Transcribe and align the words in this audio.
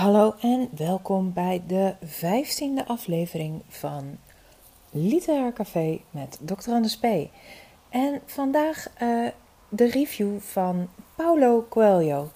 Hallo 0.00 0.34
en 0.40 0.68
welkom 0.76 1.32
bij 1.32 1.62
de 1.66 1.94
vijftiende 2.02 2.86
aflevering 2.86 3.62
van 3.68 4.18
Literair 4.90 5.52
Café 5.52 6.00
met 6.10 6.38
Dr. 6.42 6.70
Anders 6.70 6.98
P. 6.98 7.04
En 7.88 8.20
vandaag 8.26 8.86
uh, 9.02 9.28
de 9.68 9.90
review 9.90 10.38
van 10.38 10.88
Paulo 11.14 11.66
Coelho, 11.68 12.30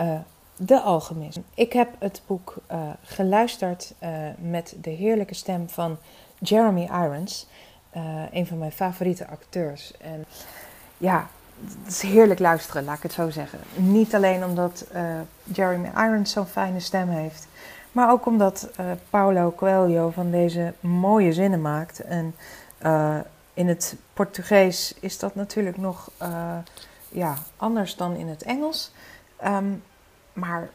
uh, 0.00 0.20
De 0.56 0.80
Alchemist. 0.80 1.40
Ik 1.54 1.72
heb 1.72 1.88
het 1.98 2.22
boek 2.26 2.56
uh, 2.72 2.90
geluisterd 3.02 3.94
met 4.38 4.76
de 4.80 4.90
heerlijke 4.90 5.34
stem 5.34 5.68
van 5.68 5.98
Jeremy 6.38 6.82
Irons, 6.82 7.46
een 8.32 8.46
van 8.46 8.58
mijn 8.58 8.72
favoriete 8.72 9.26
acteurs. 9.26 9.96
En 9.96 10.24
ja, 10.98 11.30
het 11.84 11.92
is 11.92 12.02
heerlijk 12.02 12.40
luisteren, 12.40 12.84
laat 12.84 12.96
ik 12.96 13.02
het 13.02 13.12
zo 13.12 13.30
zeggen. 13.30 13.58
Niet 13.74 14.14
alleen 14.14 14.44
omdat 14.44 14.84
uh, 14.94 15.02
Jeremy 15.44 15.90
Irons 15.96 16.32
zo'n 16.32 16.46
fijne 16.46 16.80
stem 16.80 17.08
heeft, 17.08 17.46
maar 17.92 18.10
ook 18.10 18.26
omdat 18.26 18.68
uh, 18.80 18.86
Paulo 19.10 19.52
Coelho 19.56 20.10
van 20.10 20.30
deze 20.30 20.74
mooie 20.80 21.32
zinnen 21.32 21.60
maakt. 21.60 22.00
En 22.00 22.34
uh, 22.82 23.16
in 23.54 23.68
het 23.68 23.96
Portugees 24.12 24.94
is 25.00 25.18
dat 25.18 25.34
natuurlijk 25.34 25.76
nog 25.76 26.10
ja, 27.08 27.34
anders 27.56 27.96
dan 27.96 28.16
in 28.16 28.28
het 28.28 28.42
Engels. 28.42 28.92
Um, 29.44 29.82
maar 30.32 30.68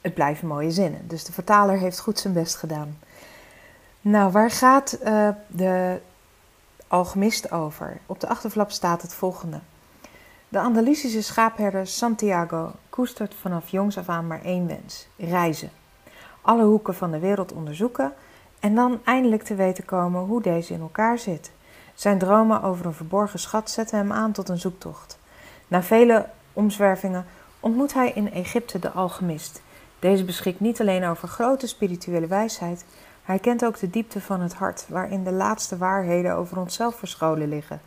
het 0.00 0.14
blijven 0.14 0.48
mooie 0.48 0.70
zinnen. 0.70 1.08
Dus 1.08 1.24
de 1.24 1.32
vertaler 1.32 1.78
heeft 1.78 1.98
goed 1.98 2.18
zijn 2.18 2.34
best 2.34 2.56
gedaan. 2.56 2.98
Nou, 4.00 4.32
waar 4.32 4.50
gaat 4.50 4.98
de 5.46 6.00
alchemist 6.86 7.52
over? 7.52 7.98
Op 8.06 8.20
de 8.20 8.28
achterflap 8.28 8.70
staat 8.70 9.02
het 9.02 9.14
volgende. 9.14 9.60
De 10.50 10.60
Andalusische 10.60 11.22
schaapherder 11.22 11.86
Santiago 11.86 12.72
koestert 12.90 13.34
vanaf 13.34 13.68
jongs 13.68 13.98
af 13.98 14.08
aan 14.08 14.26
maar 14.26 14.42
één 14.42 14.66
wens: 14.66 15.08
reizen. 15.16 15.70
Alle 16.40 16.62
hoeken 16.62 16.94
van 16.94 17.10
de 17.10 17.18
wereld 17.18 17.52
onderzoeken 17.52 18.12
en 18.60 18.74
dan 18.74 19.00
eindelijk 19.04 19.42
te 19.42 19.54
weten 19.54 19.84
komen 19.84 20.20
hoe 20.20 20.42
deze 20.42 20.72
in 20.72 20.80
elkaar 20.80 21.18
zit. 21.18 21.50
Zijn 21.94 22.18
dromen 22.18 22.62
over 22.62 22.86
een 22.86 22.92
verborgen 22.92 23.38
schat 23.38 23.70
zetten 23.70 23.98
hem 23.98 24.12
aan 24.12 24.32
tot 24.32 24.48
een 24.48 24.58
zoektocht. 24.58 25.18
Na 25.68 25.82
vele 25.82 26.26
omzwervingen 26.52 27.26
ontmoet 27.60 27.94
hij 27.94 28.12
in 28.12 28.32
Egypte 28.32 28.78
de 28.78 28.90
alchemist. 28.90 29.62
Deze 29.98 30.24
beschikt 30.24 30.60
niet 30.60 30.80
alleen 30.80 31.04
over 31.04 31.28
grote 31.28 31.66
spirituele 31.66 32.26
wijsheid, 32.26 32.84
hij 33.22 33.38
kent 33.38 33.64
ook 33.64 33.78
de 33.78 33.90
diepte 33.90 34.20
van 34.20 34.40
het 34.40 34.54
hart, 34.54 34.86
waarin 34.88 35.24
de 35.24 35.32
laatste 35.32 35.76
waarheden 35.76 36.34
over 36.36 36.58
onszelf 36.58 36.94
verscholen 36.94 37.48
liggen. 37.48 37.80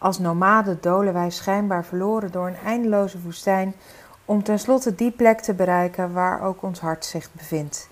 Als 0.00 0.18
nomaden 0.18 0.78
dolen 0.80 1.12
wij 1.12 1.30
schijnbaar 1.30 1.84
verloren 1.84 2.30
door 2.30 2.46
een 2.46 2.56
eindeloze 2.64 3.20
woestijn 3.20 3.74
om 4.24 4.42
tenslotte 4.42 4.94
die 4.94 5.10
plek 5.10 5.40
te 5.40 5.54
bereiken 5.54 6.12
waar 6.12 6.42
ook 6.42 6.62
ons 6.62 6.80
hart 6.80 7.04
zich 7.04 7.28
bevindt. 7.32 7.88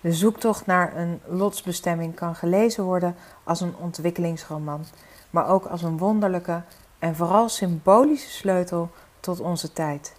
De 0.00 0.12
zoektocht 0.12 0.66
naar 0.66 0.96
een 0.96 1.20
lotsbestemming 1.26 2.14
kan 2.14 2.34
gelezen 2.34 2.84
worden 2.84 3.16
als 3.44 3.60
een 3.60 3.74
ontwikkelingsroman, 3.76 4.84
maar 5.30 5.48
ook 5.48 5.66
als 5.66 5.82
een 5.82 5.98
wonderlijke 5.98 6.62
en 6.98 7.16
vooral 7.16 7.48
symbolische 7.48 8.30
sleutel 8.30 8.90
tot 9.20 9.40
onze 9.40 9.72
tijd. 9.72 10.14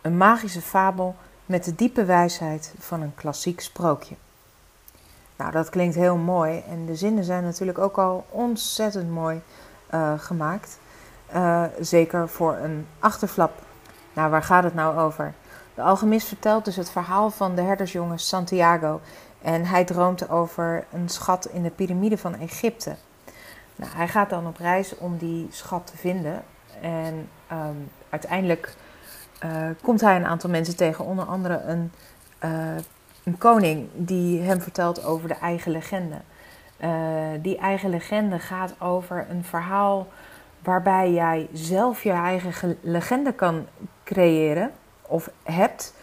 Een 0.00 0.16
magische 0.16 0.62
fabel 0.62 1.14
met 1.46 1.64
de 1.64 1.74
diepe 1.74 2.04
wijsheid 2.04 2.74
van 2.78 3.00
een 3.00 3.14
klassiek 3.14 3.60
sprookje. 3.60 4.14
Nou, 5.36 5.50
dat 5.50 5.70
klinkt 5.70 5.94
heel 5.94 6.16
mooi 6.16 6.62
en 6.68 6.86
de 6.86 6.96
zinnen 6.96 7.24
zijn 7.24 7.42
natuurlijk 7.42 7.78
ook 7.78 7.98
al 7.98 8.26
ontzettend 8.30 9.10
mooi 9.10 9.42
uh, 9.94 10.12
gemaakt. 10.16 10.78
Uh, 11.34 11.64
zeker 11.80 12.28
voor 12.28 12.56
een 12.56 12.86
achterflap. 12.98 13.52
Nou, 14.12 14.30
waar 14.30 14.42
gaat 14.42 14.64
het 14.64 14.74
nou 14.74 14.98
over? 14.98 15.34
De 15.74 15.82
alchemist 15.82 16.28
vertelt 16.28 16.64
dus 16.64 16.76
het 16.76 16.90
verhaal 16.90 17.30
van 17.30 17.54
de 17.54 17.62
herdersjongen 17.62 18.18
Santiago. 18.18 19.00
En 19.42 19.64
hij 19.64 19.84
droomt 19.84 20.28
over 20.28 20.84
een 20.92 21.08
schat 21.08 21.46
in 21.46 21.62
de 21.62 21.70
piramide 21.70 22.18
van 22.18 22.34
Egypte. 22.34 22.96
Nou, 23.76 23.92
hij 23.94 24.08
gaat 24.08 24.30
dan 24.30 24.46
op 24.46 24.56
reis 24.56 24.96
om 24.96 25.16
die 25.16 25.46
schat 25.50 25.86
te 25.86 25.96
vinden. 25.96 26.42
En 26.80 27.28
um, 27.52 27.90
uiteindelijk 28.08 28.74
uh, 29.44 29.50
komt 29.82 30.00
hij 30.00 30.16
een 30.16 30.26
aantal 30.26 30.50
mensen 30.50 30.76
tegen, 30.76 31.04
onder 31.04 31.24
andere 31.24 31.60
een, 31.60 31.92
een 33.24 33.38
koning 33.38 33.88
die 33.94 34.40
hem 34.40 34.60
vertelt 34.60 35.04
over 35.04 35.28
de 35.28 35.34
eigen 35.34 35.72
legende. 35.72 36.16
Uh, 36.84 36.90
die 37.42 37.58
eigen 37.58 37.90
legende 37.90 38.38
gaat 38.38 38.80
over 38.80 39.26
een 39.30 39.44
verhaal 39.44 40.08
waarbij 40.62 41.12
jij 41.12 41.48
zelf 41.52 42.02
je 42.02 42.10
eigen 42.10 42.78
legende 42.80 43.32
kan 43.32 43.66
creëren 44.04 44.70
of 45.02 45.30
hebt. 45.42 45.94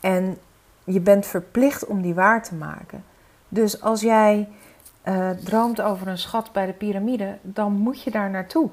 En 0.00 0.38
je 0.84 1.00
bent 1.00 1.26
verplicht 1.26 1.86
om 1.86 2.02
die 2.02 2.14
waar 2.14 2.42
te 2.42 2.54
maken. 2.54 3.04
Dus 3.48 3.82
als 3.82 4.00
jij 4.00 4.48
uh, 5.04 5.30
droomt 5.30 5.80
over 5.80 6.08
een 6.08 6.18
schat 6.18 6.52
bij 6.52 6.66
de 6.66 6.72
piramide, 6.72 7.38
dan 7.42 7.72
moet 7.72 8.02
je 8.02 8.10
daar 8.10 8.30
naartoe. 8.30 8.70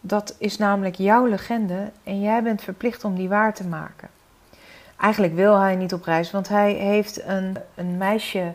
Dat 0.00 0.36
is 0.38 0.58
namelijk 0.58 0.94
jouw 0.94 1.26
legende 1.26 1.90
en 2.04 2.20
jij 2.20 2.42
bent 2.42 2.62
verplicht 2.62 3.04
om 3.04 3.14
die 3.14 3.28
waar 3.28 3.54
te 3.54 3.66
maken. 3.66 4.08
Eigenlijk 4.96 5.34
wil 5.34 5.58
hij 5.58 5.76
niet 5.76 5.92
op 5.92 6.04
reis, 6.04 6.30
want 6.30 6.48
hij 6.48 6.72
heeft 6.72 7.22
een, 7.24 7.56
een 7.74 7.96
meisje 7.96 8.54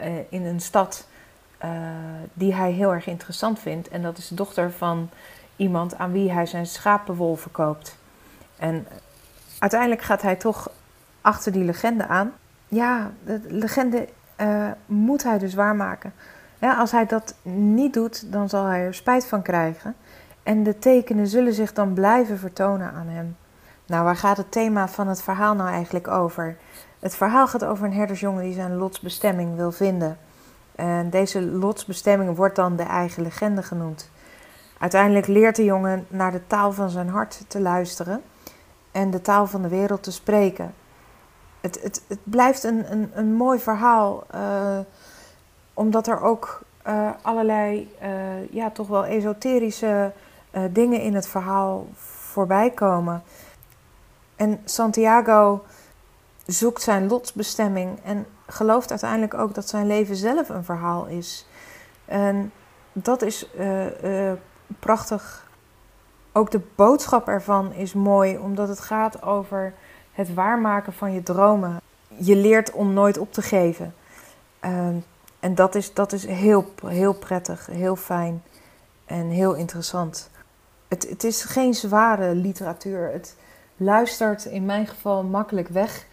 uh, 0.00 0.06
in 0.28 0.44
een 0.44 0.60
stad 0.60 1.06
uh, 1.64 1.70
die 2.32 2.54
hij 2.54 2.72
heel 2.72 2.92
erg 2.92 3.06
interessant 3.06 3.58
vindt. 3.58 3.88
En 3.88 4.02
dat 4.02 4.18
is 4.18 4.28
de 4.28 4.34
dochter 4.34 4.72
van 4.72 5.10
iemand 5.56 5.98
aan 5.98 6.12
wie 6.12 6.32
hij 6.32 6.46
zijn 6.46 6.66
schapenwol 6.66 7.36
verkoopt. 7.36 7.96
En 8.56 8.86
uiteindelijk 9.58 10.02
gaat 10.02 10.22
hij 10.22 10.36
toch 10.36 10.70
achter 11.20 11.52
die 11.52 11.64
legende 11.64 12.06
aan. 12.06 12.32
Ja, 12.68 13.10
de 13.24 13.40
legende 13.48 14.08
uh, 14.40 14.70
moet 14.86 15.22
hij 15.22 15.38
dus 15.38 15.54
waarmaken. 15.54 16.12
Als 16.60 16.92
hij 16.92 17.06
dat 17.06 17.34
niet 17.42 17.92
doet, 17.92 18.32
dan 18.32 18.48
zal 18.48 18.64
hij 18.64 18.80
er 18.80 18.94
spijt 18.94 19.26
van 19.26 19.42
krijgen. 19.42 19.94
En 20.42 20.62
de 20.62 20.78
tekenen 20.78 21.26
zullen 21.26 21.52
zich 21.52 21.72
dan 21.72 21.92
blijven 21.92 22.38
vertonen 22.38 22.92
aan 22.92 23.06
hem. 23.06 23.36
Nou, 23.86 24.04
waar 24.04 24.16
gaat 24.16 24.36
het 24.36 24.52
thema 24.52 24.88
van 24.88 25.08
het 25.08 25.22
verhaal 25.22 25.54
nou 25.54 25.70
eigenlijk 25.70 26.08
over? 26.08 26.56
Het 26.98 27.16
verhaal 27.16 27.46
gaat 27.46 27.64
over 27.64 27.86
een 27.86 27.92
herdersjongen 27.92 28.42
die 28.42 28.54
zijn 28.54 28.76
lotsbestemming 28.76 29.56
wil 29.56 29.72
vinden. 29.72 30.18
En 30.76 31.10
deze 31.10 31.42
lotsbestemming 31.42 32.36
wordt 32.36 32.56
dan 32.56 32.76
de 32.76 32.82
eigen 32.82 33.22
legende 33.22 33.62
genoemd. 33.62 34.10
Uiteindelijk 34.78 35.26
leert 35.26 35.56
de 35.56 35.64
jongen 35.64 36.06
naar 36.08 36.32
de 36.32 36.46
taal 36.46 36.72
van 36.72 36.90
zijn 36.90 37.08
hart 37.08 37.44
te 37.48 37.60
luisteren 37.60 38.22
en 38.90 39.10
de 39.10 39.20
taal 39.20 39.46
van 39.46 39.62
de 39.62 39.68
wereld 39.68 40.02
te 40.02 40.12
spreken. 40.12 40.74
Het, 41.60 41.82
het, 41.82 42.02
het 42.06 42.18
blijft 42.22 42.64
een, 42.64 42.92
een, 42.92 43.10
een 43.14 43.34
mooi 43.34 43.58
verhaal, 43.58 44.24
uh, 44.34 44.78
omdat 45.74 46.06
er 46.06 46.20
ook 46.20 46.60
uh, 46.86 47.10
allerlei, 47.22 47.94
uh, 48.02 48.08
ja, 48.50 48.70
toch 48.70 48.88
wel 48.88 49.04
esoterische 49.04 50.12
dingen 50.70 51.00
in 51.00 51.14
het 51.14 51.28
verhaal 51.28 51.86
voorbij 51.94 52.70
komen. 52.70 53.22
En 54.36 54.60
Santiago 54.64 55.64
zoekt 56.46 56.82
zijn 56.82 57.08
lotsbestemming 57.08 57.98
en 58.04 58.26
gelooft 58.46 58.90
uiteindelijk 58.90 59.34
ook 59.34 59.54
dat 59.54 59.68
zijn 59.68 59.86
leven 59.86 60.16
zelf 60.16 60.48
een 60.48 60.64
verhaal 60.64 61.06
is. 61.06 61.46
En 62.04 62.52
dat 62.92 63.22
is 63.22 63.48
uh, 63.58 64.02
uh, 64.04 64.32
prachtig. 64.78 65.48
Ook 66.32 66.50
de 66.50 66.60
boodschap 66.74 67.28
ervan 67.28 67.72
is 67.72 67.92
mooi, 67.92 68.38
omdat 68.38 68.68
het 68.68 68.80
gaat 68.80 69.22
over 69.22 69.74
het 70.12 70.34
waarmaken 70.34 70.92
van 70.92 71.12
je 71.12 71.22
dromen. 71.22 71.80
Je 72.08 72.36
leert 72.36 72.72
om 72.72 72.92
nooit 72.92 73.18
op 73.18 73.32
te 73.32 73.42
geven. 73.42 73.94
Uh, 74.64 74.88
en 75.40 75.54
dat 75.54 75.74
is, 75.74 75.94
dat 75.94 76.12
is 76.12 76.26
heel, 76.26 76.72
heel 76.86 77.14
prettig, 77.14 77.66
heel 77.66 77.96
fijn 77.96 78.42
en 79.04 79.28
heel 79.28 79.54
interessant. 79.54 80.30
Het, 80.88 81.08
het 81.08 81.24
is 81.24 81.44
geen 81.44 81.74
zware 81.74 82.34
literatuur. 82.34 83.12
Het 83.12 83.36
luistert 83.76 84.44
in 84.44 84.64
mijn 84.64 84.86
geval 84.86 85.22
makkelijk 85.22 85.68
weg. 85.68 86.06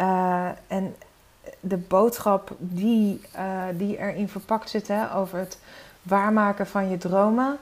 Uh, 0.00 0.48
en 0.66 0.96
de 1.60 1.76
boodschap 1.76 2.56
die, 2.58 3.20
uh, 3.36 3.62
die 3.74 3.98
erin 3.98 4.28
verpakt 4.28 4.70
zit 4.70 4.88
hè, 4.88 5.14
over 5.14 5.38
het 5.38 5.58
waarmaken 6.02 6.66
van 6.66 6.88
je 6.88 6.98
dromen, 6.98 7.58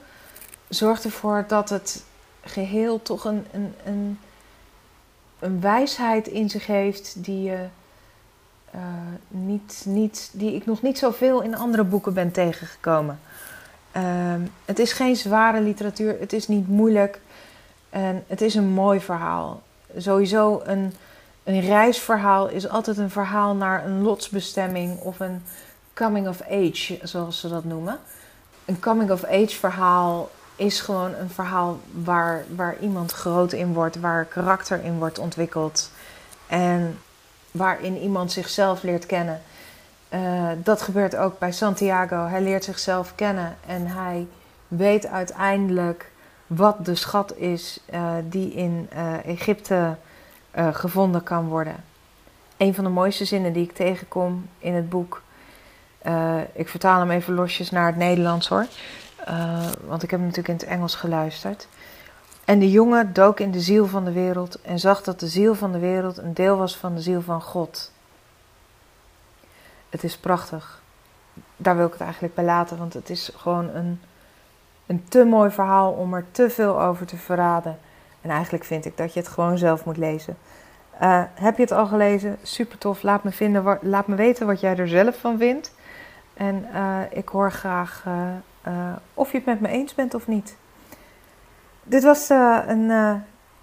zorgt 0.69 1.03
ervoor 1.03 1.45
dat 1.47 1.69
het 1.69 2.03
geheel 2.41 3.01
toch 3.01 3.25
een, 3.25 3.45
een, 3.51 3.73
een, 3.85 4.19
een 5.39 5.61
wijsheid 5.61 6.27
in 6.27 6.49
zich 6.49 6.67
heeft 6.67 7.23
die, 7.23 7.43
je, 7.43 7.65
uh, 8.75 8.81
niet, 9.27 9.83
niet, 9.85 10.29
die 10.33 10.53
ik 10.53 10.65
nog 10.65 10.81
niet 10.81 10.97
zoveel 10.97 11.41
in 11.41 11.57
andere 11.57 11.83
boeken 11.83 12.13
ben 12.13 12.31
tegengekomen. 12.31 13.19
Uh, 13.95 14.03
het 14.65 14.79
is 14.79 14.93
geen 14.93 15.15
zware 15.15 15.61
literatuur, 15.61 16.19
het 16.19 16.33
is 16.33 16.47
niet 16.47 16.67
moeilijk 16.67 17.19
en 17.89 18.23
het 18.27 18.41
is 18.41 18.55
een 18.55 18.69
mooi 18.69 18.99
verhaal. 18.99 19.61
Sowieso 19.97 20.61
een 20.63 20.93
een 21.49 21.61
reisverhaal 21.61 22.47
is 22.47 22.69
altijd 22.69 22.97
een 22.97 23.09
verhaal 23.09 23.55
naar 23.55 23.85
een 23.85 24.01
lotsbestemming 24.01 24.99
of 24.99 25.19
een 25.19 25.43
coming 25.93 26.27
of 26.27 26.41
age, 26.41 26.99
zoals 27.03 27.39
ze 27.39 27.49
dat 27.49 27.63
noemen. 27.63 27.99
Een 28.65 28.79
coming 28.79 29.11
of 29.11 29.23
age 29.23 29.55
verhaal 29.55 30.29
is 30.55 30.81
gewoon 30.81 31.13
een 31.13 31.29
verhaal 31.29 31.79
waar, 31.91 32.45
waar 32.55 32.77
iemand 32.79 33.11
groot 33.11 33.53
in 33.53 33.73
wordt, 33.73 33.99
waar 33.99 34.25
karakter 34.25 34.83
in 34.83 34.97
wordt 34.97 35.19
ontwikkeld. 35.19 35.91
En 36.47 36.99
waarin 37.51 37.97
iemand 37.97 38.31
zichzelf 38.31 38.83
leert 38.83 39.05
kennen. 39.05 39.41
dat 40.63 40.81
gebeurt 40.81 41.15
ook 41.15 41.39
bij 41.39 41.51
Santiago. 41.51 42.25
Hij 42.25 42.41
leert 42.41 42.63
zichzelf 42.63 43.15
kennen 43.15 43.57
en 43.65 43.87
hij 43.87 44.27
weet 44.67 45.07
uiteindelijk 45.07 46.11
wat 46.47 46.85
de 46.85 46.95
schat 46.95 47.35
is 47.35 47.79
die 48.29 48.53
in 48.53 48.89
Egypte 49.25 49.95
gevonden 50.53 51.23
kan 51.23 51.47
worden. 51.47 51.83
Een 52.57 52.73
van 52.73 52.83
de 52.83 52.89
mooiste 52.89 53.25
zinnen 53.25 53.53
die 53.53 53.63
ik 53.63 53.71
tegenkom 53.71 54.49
in 54.57 54.73
het 54.73 54.89
boek. 54.89 55.21
ik 56.53 56.69
vertaal 56.69 56.99
hem 56.99 57.11
even 57.11 57.33
losjes 57.33 57.71
naar 57.71 57.85
het 57.85 57.95
Nederlands 57.95 58.47
hoor. 58.47 58.65
want 59.85 60.03
ik 60.03 60.11
heb 60.11 60.19
hem 60.19 60.27
natuurlijk 60.27 60.47
in 60.47 60.53
het 60.53 60.63
Engels 60.63 60.95
geluisterd. 60.95 61.67
En 62.49 62.59
de 62.59 62.71
jongen 62.71 63.13
dook 63.13 63.39
in 63.39 63.51
de 63.51 63.61
ziel 63.61 63.87
van 63.87 64.05
de 64.05 64.11
wereld 64.11 64.61
en 64.61 64.79
zag 64.79 65.03
dat 65.03 65.19
de 65.19 65.27
ziel 65.27 65.55
van 65.55 65.71
de 65.71 65.79
wereld 65.79 66.17
een 66.17 66.33
deel 66.33 66.57
was 66.57 66.77
van 66.77 66.95
de 66.95 67.01
ziel 67.01 67.21
van 67.21 67.41
God. 67.41 67.91
Het 69.89 70.03
is 70.03 70.17
prachtig. 70.17 70.81
Daar 71.57 71.75
wil 71.75 71.85
ik 71.85 71.91
het 71.91 72.01
eigenlijk 72.01 72.35
bij 72.35 72.43
laten, 72.43 72.77
want 72.77 72.93
het 72.93 73.09
is 73.09 73.31
gewoon 73.35 73.69
een, 73.69 74.01
een 74.85 75.05
te 75.07 75.23
mooi 75.23 75.51
verhaal 75.51 75.91
om 75.91 76.13
er 76.13 76.25
te 76.31 76.49
veel 76.49 76.81
over 76.81 77.05
te 77.05 77.17
verraden. 77.17 77.79
En 78.21 78.29
eigenlijk 78.29 78.63
vind 78.63 78.85
ik 78.85 78.97
dat 78.97 79.13
je 79.13 79.19
het 79.19 79.29
gewoon 79.29 79.57
zelf 79.57 79.85
moet 79.85 79.97
lezen. 79.97 80.37
Uh, 81.01 81.23
heb 81.33 81.55
je 81.55 81.61
het 81.61 81.71
al 81.71 81.85
gelezen? 81.87 82.37
Super 82.43 82.77
tof. 82.77 83.01
Laat 83.01 83.23
me, 83.23 83.31
vinden, 83.31 83.79
laat 83.81 84.07
me 84.07 84.15
weten 84.15 84.47
wat 84.47 84.59
jij 84.59 84.77
er 84.77 84.87
zelf 84.87 85.19
van 85.19 85.37
vindt. 85.37 85.73
En 86.33 86.65
uh, 86.73 86.99
ik 87.09 87.27
hoor 87.27 87.51
graag 87.51 88.03
uh, 88.67 88.73
of 89.13 89.31
je 89.31 89.37
het 89.37 89.45
met 89.45 89.59
me 89.59 89.67
eens 89.67 89.95
bent 89.95 90.13
of 90.13 90.27
niet. 90.27 90.55
Dit 91.83 92.03
was 92.03 92.29
een 92.67 92.91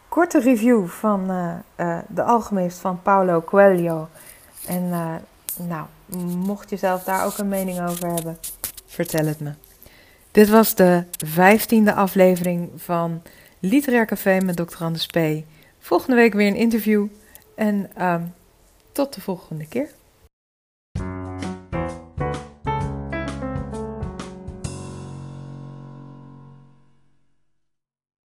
korte 0.08 0.40
review 0.40 0.86
van 0.86 1.26
de 2.06 2.22
Alchemist 2.22 2.78
van 2.78 3.02
Paulo 3.02 3.42
Coelho. 3.42 4.08
En 4.66 4.88
nou, 5.56 5.86
mocht 6.36 6.70
je 6.70 6.76
zelf 6.76 7.04
daar 7.04 7.26
ook 7.26 7.38
een 7.38 7.48
mening 7.48 7.88
over 7.88 8.06
hebben, 8.06 8.38
vertel 8.86 9.26
het 9.26 9.40
me. 9.40 9.52
Dit 10.30 10.48
was 10.48 10.74
de 10.74 11.04
vijftiende 11.24 11.94
aflevering 11.94 12.70
van 12.76 13.22
Literair 13.68 14.06
Café 14.06 14.40
met 14.40 14.56
Dr. 14.56 14.84
Anders 14.84 15.06
P. 15.06 15.18
Volgende 15.78 16.16
week 16.16 16.32
weer 16.34 16.46
een 16.46 16.56
interview. 16.56 17.06
En 17.54 17.90
um, 18.04 18.34
tot 18.92 19.14
de 19.14 19.20
volgende 19.20 19.66
keer. 19.66 19.88